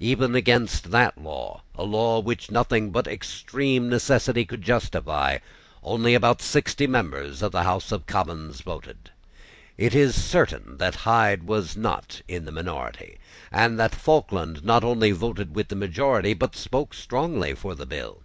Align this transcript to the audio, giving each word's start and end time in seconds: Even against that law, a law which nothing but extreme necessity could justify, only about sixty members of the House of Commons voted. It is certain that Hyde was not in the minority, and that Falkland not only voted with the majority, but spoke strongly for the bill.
Even 0.00 0.34
against 0.34 0.90
that 0.90 1.16
law, 1.16 1.62
a 1.76 1.84
law 1.84 2.18
which 2.18 2.50
nothing 2.50 2.90
but 2.90 3.06
extreme 3.06 3.88
necessity 3.88 4.44
could 4.44 4.60
justify, 4.60 5.38
only 5.84 6.14
about 6.16 6.42
sixty 6.42 6.88
members 6.88 7.42
of 7.42 7.52
the 7.52 7.62
House 7.62 7.92
of 7.92 8.04
Commons 8.04 8.60
voted. 8.60 9.10
It 9.76 9.94
is 9.94 10.20
certain 10.20 10.78
that 10.78 10.96
Hyde 10.96 11.44
was 11.44 11.76
not 11.76 12.22
in 12.26 12.44
the 12.44 12.50
minority, 12.50 13.18
and 13.52 13.78
that 13.78 13.94
Falkland 13.94 14.64
not 14.64 14.82
only 14.82 15.12
voted 15.12 15.54
with 15.54 15.68
the 15.68 15.76
majority, 15.76 16.34
but 16.34 16.56
spoke 16.56 16.92
strongly 16.92 17.54
for 17.54 17.76
the 17.76 17.86
bill. 17.86 18.22